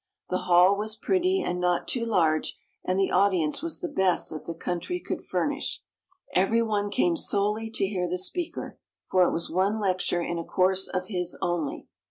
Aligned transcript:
The 0.31 0.37
hall 0.49 0.75
was 0.75 0.95
pretty 0.95 1.43
and 1.43 1.59
not 1.61 1.87
too 1.87 2.03
large, 2.07 2.57
and 2.83 2.97
the 2.97 3.11
audience 3.11 3.61
was 3.61 3.81
the 3.81 3.87
best 3.87 4.31
that 4.31 4.45
the 4.45 4.55
country 4.55 4.99
could 4.99 5.23
furnish. 5.23 5.83
Every 6.33 6.63
one 6.63 6.89
came 6.89 7.15
solely 7.15 7.69
to 7.69 7.85
hear 7.85 8.09
the 8.09 8.17
speaker, 8.17 8.79
for 9.11 9.27
it 9.27 9.31
was 9.31 9.51
one 9.51 9.79
lecture 9.79 10.23
in 10.23 10.39
a 10.39 10.43
course 10.43 10.87
of 10.87 11.05
his 11.05 11.37
only. 11.39 11.85